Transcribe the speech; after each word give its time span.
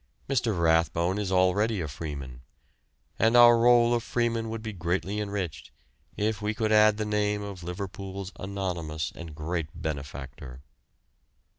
Mr. 0.27 0.59
Rathbone 0.59 1.19
is 1.19 1.31
already 1.31 1.79
a 1.79 1.87
freeman, 1.87 2.41
and 3.19 3.37
our 3.37 3.55
roll 3.55 3.93
of 3.93 4.01
freemen 4.01 4.49
would 4.49 4.63
be 4.63 4.73
greatly 4.73 5.19
enriched 5.19 5.69
if 6.17 6.41
we 6.41 6.55
could 6.55 6.71
add 6.71 6.97
the 6.97 7.05
name 7.05 7.43
of 7.43 7.61
Liverpool's 7.61 8.31
anonymous 8.39 9.11
and 9.13 9.35
great 9.35 9.67
benefactor. 9.79 10.63